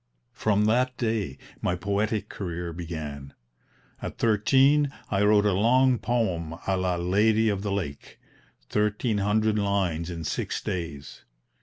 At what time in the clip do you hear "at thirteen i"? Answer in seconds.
4.01-5.21